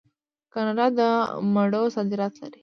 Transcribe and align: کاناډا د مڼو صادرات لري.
کاناډا 0.53 0.85
د 0.97 0.99
مڼو 1.53 1.83
صادرات 1.95 2.33
لري. 2.41 2.59